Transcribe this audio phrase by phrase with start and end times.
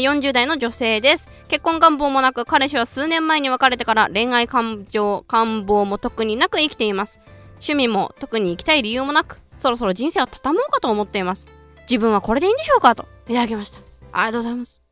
[0.00, 1.28] 40代の女性です。
[1.46, 7.20] 結婚願望もなく彼氏は数年前に別れてから恋愛感情願望も特になく生きています。
[7.58, 11.48] 趣味も特に行きたい理由もなくそろそろ人生を畳もうかと思っています。
[11.82, 13.78] 自分はこれでいいんでしょうかといただきました。
[14.10, 14.82] ありがとうございます。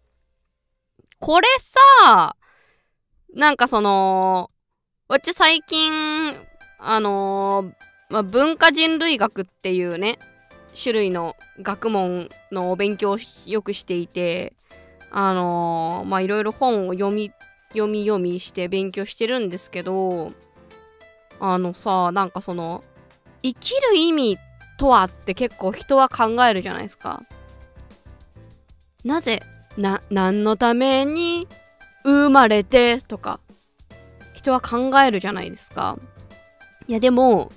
[1.19, 2.37] これさ
[3.35, 4.51] なんかその
[5.09, 5.93] わっち最近
[6.79, 7.73] あのー、
[8.09, 10.21] ま、文化人類学っていうね
[10.81, 14.53] 種類の学問のお勉強をよくしていて
[15.15, 17.31] あのー、まあいろいろ本を読み
[17.69, 20.33] 読み読みして勉強してるんですけど
[21.39, 22.83] あのさなんかその
[23.43, 24.39] 生きる意味
[24.79, 27.23] とはって結構人は考えるじゃないですか。
[29.05, 29.43] なぜ
[29.77, 31.49] な何のために
[32.05, 33.41] 生まれてとか
[34.35, 35.99] 人は考えるじゃないですか。
[36.89, 37.51] いやでも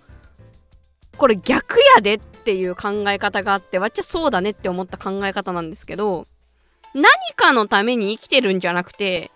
[1.17, 6.27] これ逆やでっていう考え方があってわっちゃそうだねって思った考え方なんですけど
[6.95, 7.03] 何
[7.35, 9.29] かのために生きてるんじゃなくて、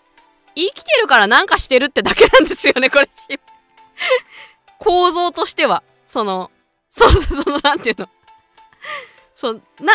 [0.55, 3.10] 生きてるからなんかしてるってだけなんですよね、これ。
[4.79, 5.84] 構造としては。
[6.07, 6.49] その、
[6.90, 8.10] そうそう、その、なんていうの。
[9.35, 9.93] そう、な、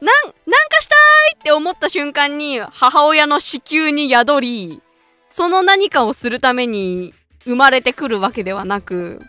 [0.00, 4.82] なん、なんかしたいって思った瞬間に母親の子宮に宿り、
[5.28, 9.20] その何かをするために生まれてくるわけではなく、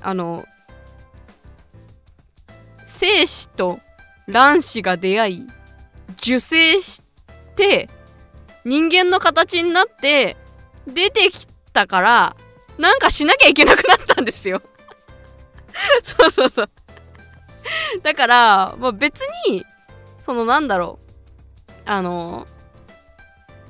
[0.00, 0.44] あの、
[2.86, 3.80] 精子と
[4.28, 5.46] 卵子が出会い、
[6.20, 7.02] 受精し
[7.56, 7.88] て
[8.64, 10.36] 人間の形になって
[10.86, 12.36] 出てきたから
[12.78, 14.62] なんかしなきゃいけなくなったんですよ。
[16.02, 16.70] そうそうそう。
[18.02, 19.64] だから、まあ、別に
[20.20, 21.10] そのなんだろう。
[21.86, 22.46] あの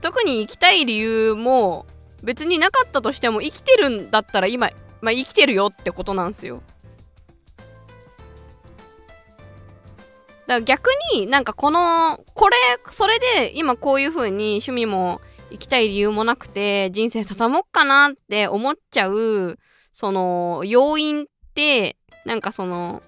[0.00, 1.86] 特に生きたい理由も
[2.22, 6.62] 別になかったとしても生きてるんだったら今、まあ、生きてるよってことなんですよ。
[10.50, 12.56] から逆になんかこのこれ
[12.90, 15.20] それで今こういう風に趣味も
[15.52, 19.58] 行きたい理由もなくて人生畳もっかなって思っちゃう
[19.92, 23.02] その要因ってなんかその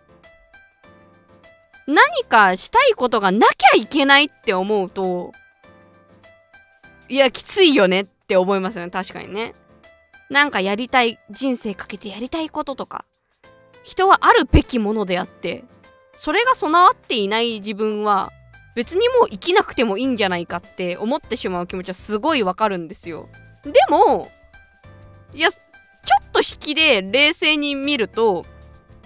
[1.89, 1.99] 何
[2.29, 5.33] かしたいことがなきゃいけないって思うと
[7.09, 8.91] いやきついよねって思いますよね。
[8.91, 9.55] 確かにね。
[10.31, 13.05] なんかやりたい人生かけてやりたいこととか。
[13.83, 15.65] 人はあるべきものであって。
[16.15, 18.31] それが備わっていない自分は
[18.75, 23.29] 別にもう生きなくてもいいんじゃないかって思ってしまう気持ちはすごいわかるんですよ。
[23.65, 24.31] でも
[25.35, 28.45] いやちょっと引きで冷静に見ると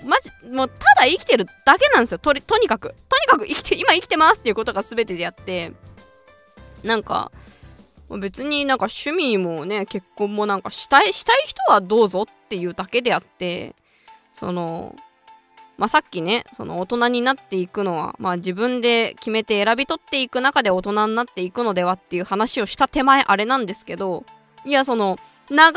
[0.05, 2.19] マジもうただ生きてるだけなんですよ。
[2.19, 2.94] とにかく。
[3.09, 5.73] とにかく生きて今生きてますっていうことが全てであって。
[6.84, 7.33] なんか
[8.21, 13.75] 別になんか趣味もね結婚もなんかしたいしたい人はどうぞっていうだけであって
[14.34, 14.94] その
[15.78, 24.25] まあ、さっきねその大人になっていくのは、まあ、自分で決めて選び取っていく中で大人になっていくのではっていう話をした手前あれなんですけど
[24.64, 25.72] いやその流れ流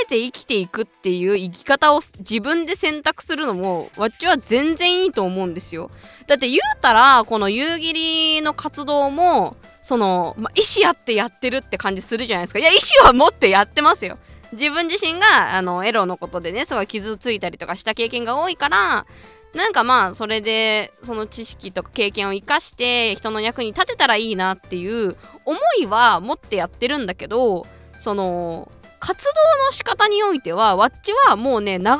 [0.00, 5.90] れて生きていくっていう生き方を自分で選択するのもわっちは全然いいと思うんですよ。
[6.26, 12.58] だって言うたらこの夕霧の活動もその、まあ、意思あってやってるって感じするじゃないですか。
[12.58, 14.16] いや意思は持ってやってますよ。
[14.52, 19.06] 自分自身があのエロのことでねすごい傷ついたりとかした経験が多いから
[19.54, 27.66] なんかまあそれでその知識とか経験を生かして人の役に立てたらいいなっていう思いは持ってやってるんだけど
[27.98, 31.98] その活動の仕方においてはわっちはもうね流され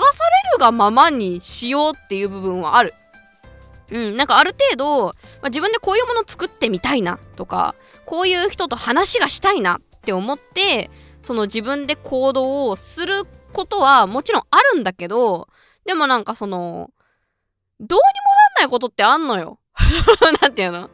[0.54, 2.94] るがままにしようっていう部分はある。
[3.90, 5.12] うん、なんかある程度、ま
[5.42, 7.74] あ、自分でこういうもの作ってみたいなとか
[8.06, 10.90] こういう人と話がしたいなって思って
[11.22, 15.48] その自分で行動をすることはもちろんあるんだけど
[15.84, 16.90] でもなんかその
[17.80, 17.98] どうにも
[18.58, 19.58] なんないことってあんのよ。
[20.40, 20.90] なんていうの？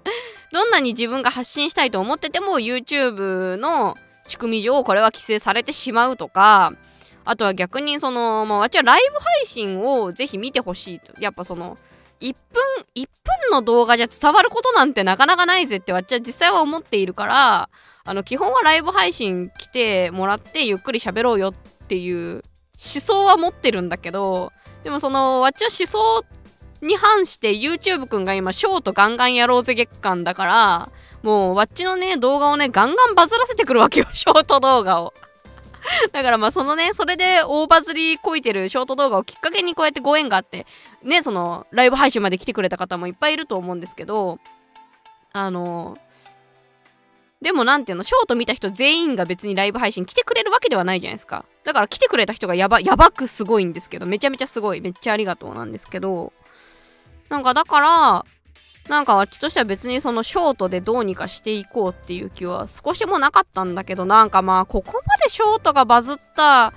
[0.52, 3.96] どんなに自分が発信したいと思ってても YouTube の
[4.26, 6.72] 仕組み上これは規制されてしまうとか
[7.24, 11.76] あとは逆にそのまあ私はライブ配信をぜひ見てほしいとやっぱその
[12.20, 12.62] 1分
[12.94, 17.68] 1分の動画じゃ伝わることなんてなかなかないぜって私は実際は思っているから
[18.08, 21.52] あの基本はライブ配信来てもらってゆっくり喋ろうよっ
[21.88, 22.42] ていう思
[22.78, 24.50] 想は持ってるんだけど
[24.82, 26.24] でもそのわっちの思想
[26.80, 30.90] に反して YouTube くんが今ショートガンガンやろうぜ月間だから
[31.22, 35.12] もうわっちのね動画をねガンガンバズらせてくるわけよショート動画を。
[36.12, 40.66] だからまあそのねそれで大バズりこいてるショート動画をきっかけにこうやってご縁があって
[41.02, 44.38] ねそのライブ配信まで来てくれた方もいっぱいいると思うんですけど
[45.32, 45.96] あの
[47.40, 51.44] でもなんていうのショート見た人全員が別にライブ配信来てくれるわけではないじゃないですか。
[51.64, 56.32] だから来てくれた人がやばやばくすごいんですけどめちゃめちゃすごいめっちゃありがとうなんですけど。
[57.28, 58.24] なんかだから
[58.88, 66.72] なんかあっちとしては別にそのショートでどうにかしていこうっていう気は少しもなかったんだけどなんかまあここまでショートがバズった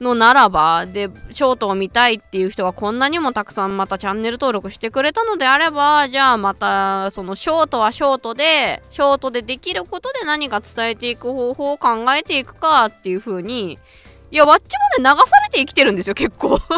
[0.00, 13.78] のならばでショートを見たいっていう人がこんなにもたくさんまたチャンネル登録してくれたのであればじゃあまたそのショートはショートでショートでできることで何か伝えていく方法を考えていくかっていう風に
[14.30, 14.62] いやわっち
[14.98, 16.58] もね流されて生きてるんですよ結構。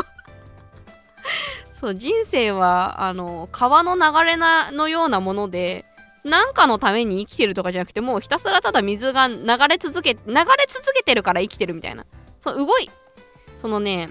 [1.72, 5.86] そう人生はあの川の流れなのようなもので
[6.24, 9.36] 何かのために生きてるとかじゃなくてもうひたすらただ水が流
[9.68, 12.04] れ続け流れ続けてるから生きてるみたいな。
[12.40, 12.90] その動い
[13.60, 14.10] そのね、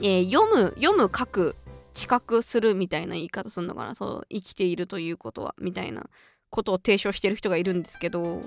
[0.00, 1.56] えー、読む読む書く
[1.92, 3.94] 知覚するみたいな言い方するのかな？
[3.94, 6.06] そう生きているということはみたいな
[6.48, 8.40] ことを提唱してる人がいるんですけど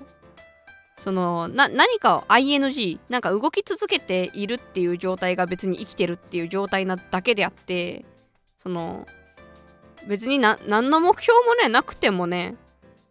[0.97, 8.03] そのな何かを ing なんか動き続けているっていう状態が別に生きてるっていう状態なだけであって
[8.57, 9.05] その
[10.07, 12.55] 別にな何の目標もねなくてもね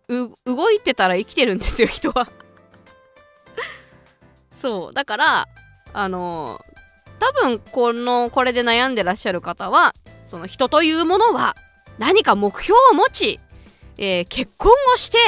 [0.08, 2.28] 動いてたら生きてるんですよ人は。
[4.52, 5.48] そうだから
[5.92, 6.60] あの
[7.18, 9.94] 多分このこれで悩んでらっしゃる方は
[10.26, 11.56] その人というものは
[11.98, 13.40] 何か目標を持ち、
[13.98, 15.18] えー、結婚をして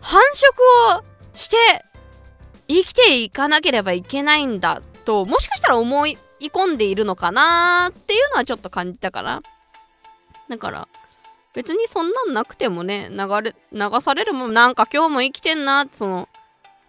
[0.00, 0.20] 繁
[0.92, 1.56] 殖をして
[2.68, 9.42] 生きていかなければいけないんだともしかしたら思い込んでいるのかなっていうのはちょっと感じたから。
[10.48, 10.88] だから
[11.54, 16.28] 別にそんなんなくてもね流れ流されるもんなんか今日も生きてんなってその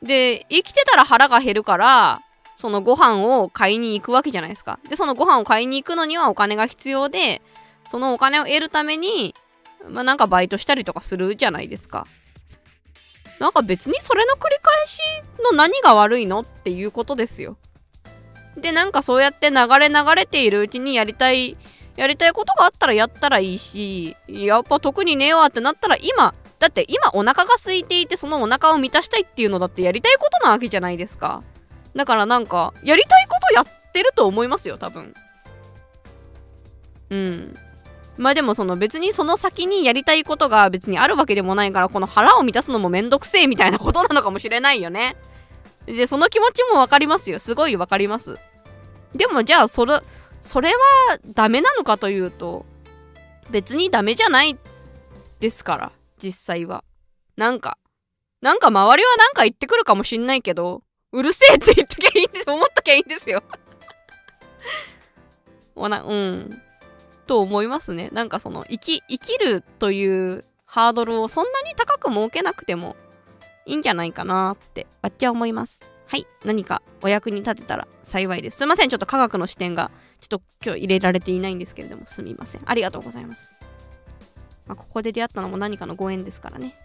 [0.01, 2.21] で生きてたら腹が減るから
[2.55, 4.79] そのご飯を買いに行くわけじゃないですか。
[4.89, 7.41] で、そのご飯を買いに行くのにはお金が必要で、
[7.87, 9.35] そのお金を得るために、
[9.89, 12.07] まあなんかバイトしたりとかするじゃないですか。
[13.39, 14.99] なんか別にそれの繰り返し
[15.43, 17.57] の何が悪いのっていうことですよ。
[18.57, 21.57] で、なんかそうやって流れ流れているうちにやりたい、
[21.97, 31.43] やりたいことがあったらやったらいいし、やっぱ特にねえわってなったら今、だって今お腹が空いていてそのお腹を満たしたいっていうのだってやりたいことなわけじゃないですか。
[31.95, 35.13] だからなんかやりたいことやってると思いますよ多分。
[37.09, 37.55] うん。
[38.17, 45.15] まあでもその別にその先にやりたいことが別にあるわけでもないからこの腹を満たすのもめんどくせえみたいなことなのかもしれないよね。
[45.85, 47.39] でその気持ちもわかりますよ。
[47.39, 48.37] すごいわかります。
[49.13, 50.01] でもじゃあそれ
[50.41, 50.75] それは
[51.33, 52.65] ダメなのかというと
[53.49, 54.57] 別にダメじゃない
[55.39, 55.91] ですから
[56.21, 56.83] 実際は。
[57.37, 57.77] なんか
[58.41, 60.83] なんか周りはなんか言ってくるかもしんないけど
[61.15, 62.49] うるせえって言っときゃいいんです。
[62.49, 63.41] 思っときゃいいんですよ。
[65.75, 66.61] おなうん。
[67.25, 68.09] と思いますね。
[68.11, 72.95] なんかその生き生きるというハードルをそんなに高く設けなくても
[73.65, 75.83] いいんじゃないかなってわっちゃ思います。
[76.07, 76.27] はい。
[76.43, 78.57] 何かお役に立てたら幸いです。
[78.57, 78.89] すいません。
[78.89, 82.05] ちょっと科学の視点がちょっと今日入れられていないんですけれども。
[82.05, 82.61] すみません。
[82.65, 83.57] ありがとうございます。
[84.67, 86.75] まあ、ここで出会ったのも何かのご縁ですからね。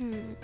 [0.00, 0.36] うん。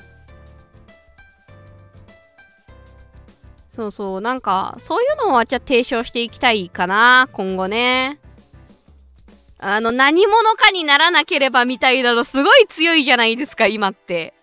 [3.72, 8.19] そうそう、なんか、そういうのをじゃ提唱していきたいかな、今後ね。
[9.58, 14.34] あの、何者かにならなければみたいなのすごい強いじゃないですか、今って。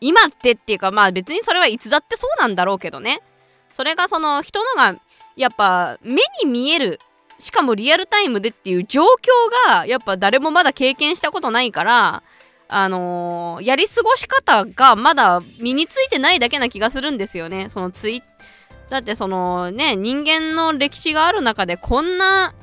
[0.00, 3.22] 今ってっていうか、まあ別にそれはいつだってそうなんだろうけどね。
[3.72, 5.00] それがその人のが、
[5.34, 7.00] やっぱ目に見える、
[7.40, 9.06] しかもリアルタイムでっていう状況
[9.66, 12.22] が、やっぱ誰もまだ経験したことないから、
[12.68, 17.68] あのー、やり過ごし方がまだ身についてないだけな気がするんですよね。
[17.68, 18.22] そのツイッ
[18.90, 22.54] だってそのね、人間の歴史がある中でこんな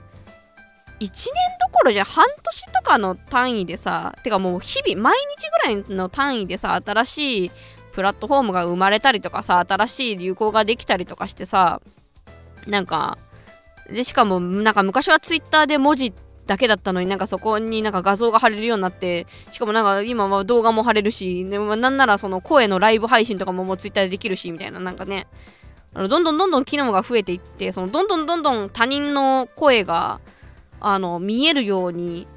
[1.00, 7.52] 1年どころじゃ半年とかの単位でさ、てかもう日々毎日ぐらいの単位でさ、新しい
[7.92, 11.82] プラットフォームが生まれたりとかさ、新しい流行ができたりとかしてさ、
[12.68, 13.18] なんか、
[13.90, 16.14] で、しかもなんか昔はツイッターで文字
[16.46, 25.28] だけだったのになんかそこになんか画像が貼れるようになってしかもなんか今は動画も貼れるし、なんならその声のライブ配信とかももうツイッターでできるしみたいななんかね。
[25.94, 30.20] あのどんどんどんどん機能が増えていってそのどんどんどんどん他人の声が
[30.80, 32.28] あの見えるように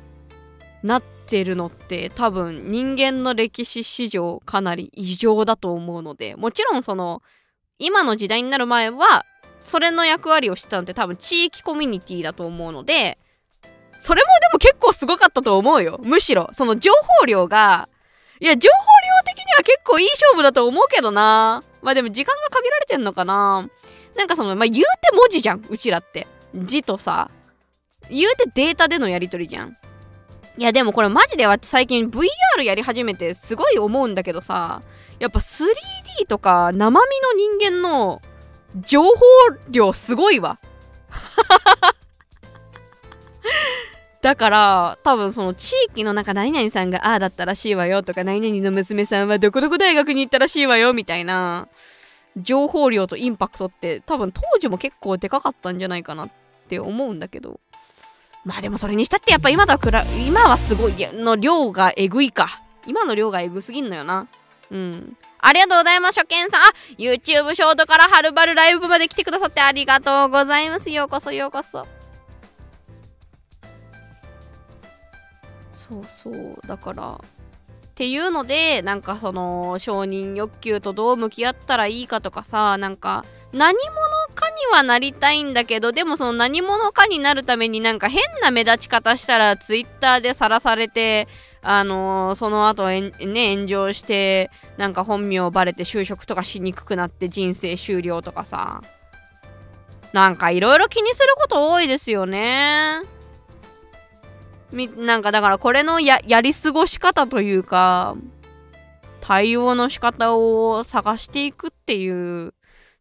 [0.83, 7.23] なってるのって多分人間の歴史史上かなり異常だと思うのでもちろんその
[7.79, 9.25] 今の時代になる前は
[9.65, 13.19] それの役割をしてたのって多分地域コミュニティだと思うので
[14.05, 15.99] それもでも結構すごかったと思うよ。
[16.03, 17.89] むしろ、その情報量が、
[18.39, 19.04] いや、情報量
[19.55, 21.63] は結構いい勝負だと思うけどな。
[21.83, 23.69] まあでも時間が限られてんのかな。
[24.17, 26.27] なんかその、まあ言うて文字じゃん、うちらって。
[26.55, 27.31] 字とさ、
[28.11, 29.77] 言うてデータでのやり取りじゃん。
[30.57, 34.83] いやでもこれマジで私最近 VR やり始めてすごい思うんだけどさ、
[35.19, 38.23] やっぱ 3D とか生身の人間の
[38.87, 39.11] 情報
[39.69, 40.59] 量すごいわ。
[44.25, 51.69] だから多分その地域のなんか何々さんがああだったらしいわよとか何々の娘さんはどこどこ大学に行ったらしいわよみたいな
[52.39, 56.31] 情報量とインパクトって多分当時も結構でかかったんじゃないかなっ
[56.71, 57.61] て思うんだけど。
[58.47, 62.63] まあでもそれにしたってやっぱ今とは今はすごいの量がえぐいか。
[62.87, 64.27] 今の量がえぐすぎんのよな。
[64.71, 65.19] うん。
[65.39, 66.63] ありがとうございます初見さん。
[66.63, 66.65] あ
[66.97, 70.89] YouTube ショートからはるばるライブまで来てくださってありがとうございます。
[70.89, 71.87] ようこそようこそ。
[75.89, 77.21] そうそうだから
[77.95, 83.95] っていうのでなんかその承認欲求とどう向き合ったらいいかとかさなんか何者
[84.35, 91.29] かにはなりたいんだけどでもその何者かになるためになんか変な目立ち方したらツイッターでさらされて
[91.63, 93.13] あのー、その後ね
[93.55, 98.83] 炎上してなんか本名バレて就職とかしにくくなって人生終了とかさ
[100.13, 103.14] なんかいろいろ気にすること多いですよね。
[104.75, 108.17] みなんかだからこれのややり過ごし方というか
[109.21, 112.53] 対応の仕方を探していくっていう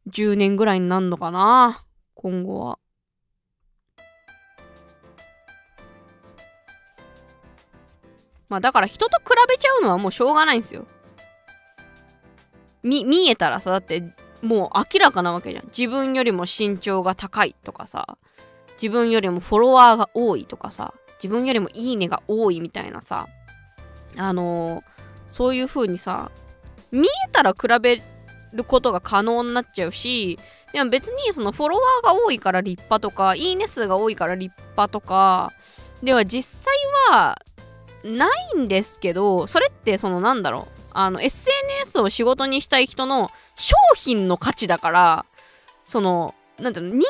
[0.10, 2.80] 10年ぐらいになるのかな今後は。
[8.50, 10.86] まあだから人と比べちゃうのはもうしょうがないんですよ。
[12.84, 14.03] み見えたらさだって
[14.44, 15.65] もう明らかなわけじゃん。
[15.75, 18.20] 自分よりも身長が高いとかさ
[18.74, 23.27] 自分よりもフォロワーが多いとかさ自分よりもいいねが多いみたいなさ
[24.17, 24.84] あのー、
[25.29, 26.32] そういう風にさ
[26.91, 28.01] 見えたら比べ
[28.53, 30.38] ることが可能になっちゃうし
[30.74, 35.51] でも別にそのフォロワーが多いから立派とかいいね数が多いから立派とか
[36.01, 36.74] では実際
[37.12, 37.41] は
[38.03, 45.25] ないんですけどそれってそのなんだろうあの SNS を仕事にしたい人の商品の価値だから
[45.86, 47.03] そのなんていうの人間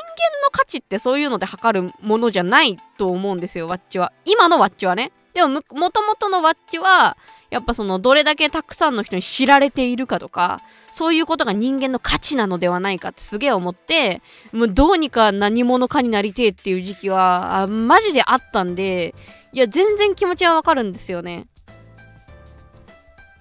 [0.43, 4.11] の価値ってそういうので測るものじゃないと思うんですよワッチは。
[4.25, 5.11] 今のワッチはね。
[5.33, 7.17] でももともとのワッチは
[7.49, 10.59] やっぱそのどれだけたくさんの人に知られているかとか
[10.91, 19.13] そういうことが人間の価値なのではないかってすげえ思ってもうどうにか何者かになりてえっていう時期はあマジであったんで
[19.53, 21.47] いや全然気持ちはわかるんですよね。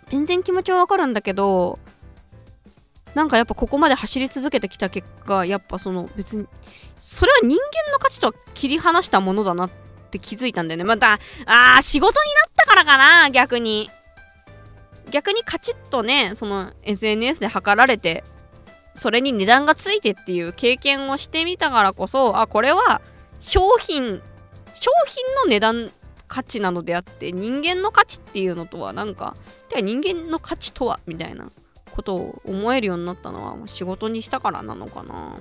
[0.09, 1.79] 全然気持ちはわかるんだけど
[3.15, 6.47] なんかやっぱここまで走り続けてきた結果やっぱその別に
[6.97, 9.71] それは人間の価値とは切り離したものだなっ
[10.11, 10.85] て気づいたんだよね。
[10.85, 11.15] また
[11.47, 13.91] あー仕事になったからかな逆に。
[15.11, 18.25] 逆にカチッとねその SNS で測られて
[18.95, 23.03] それに値段がついてっていう経験をしてみたからこそあこれは
[23.39, 24.23] 商品
[24.75, 25.91] 商品の値段
[26.29, 29.37] 価値なのであって人間の価値っていうのとはなんか
[29.69, 31.49] てか人間の価値とはみたいな。
[31.93, 35.37] ことを思えるようになったのは仕事にしたからなのかな。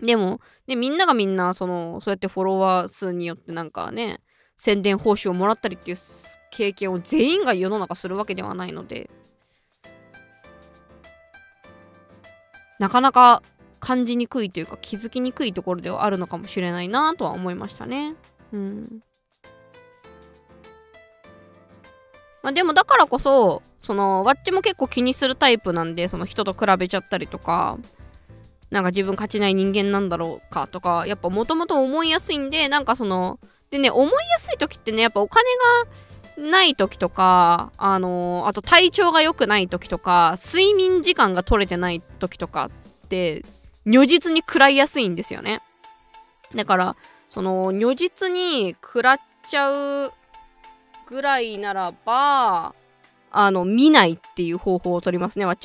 [0.00, 4.20] でも、でみんながみんなそのそうやってフォロワー数によってなんかね
[4.56, 5.96] 宣伝報酬をもらったりっていう
[6.50, 9.10] 経験を全員が世の中するわけではないので
[12.78, 13.42] なかなか
[13.80, 18.14] 感じにくいというか気づきにくいところではあるのかもしれないなとは思いましたね。
[18.52, 19.02] うん
[22.46, 27.76] まあ、でもだからこそそのわっちも結構気にするタイプなんでその人と比べちゃったりとか
[28.70, 33.40] なんか自分勝ちない人間なんだろうかとかやっぱもともと思いやすいんでなんかその
[33.72, 35.42] でね思いやすい時ってねやっぱお金
[36.38, 42.70] がない時とかあの、あと体調が良くない時とか睡眠時間が取れてない時とか
[43.06, 43.44] って
[43.84, 45.62] 如実に食らいやすいんですよね。
[46.54, 46.96] だから
[47.28, 50.12] その如実に食らっちゃう
[51.06, 52.74] ぐらいならば
[53.30, 55.64] あの見ないっていう方法を取りますねわっち